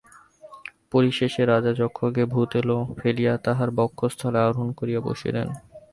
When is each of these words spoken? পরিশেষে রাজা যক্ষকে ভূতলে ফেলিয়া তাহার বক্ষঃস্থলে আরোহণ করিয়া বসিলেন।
পরিশেষে 0.91 1.41
রাজা 1.45 1.71
যক্ষকে 1.73 2.23
ভূতলে 2.25 2.75
ফেলিয়া 2.97 3.33
তাহার 3.37 3.69
বক্ষঃস্থলে 3.71 4.39
আরোহণ 4.39 4.69
করিয়া 4.71 5.01
বসিলেন। 5.01 5.47